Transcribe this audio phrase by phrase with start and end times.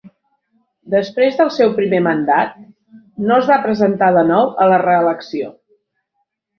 [0.93, 2.57] Després del seu primer mandat,
[3.31, 5.57] no es va presentar de nou a la reelecció.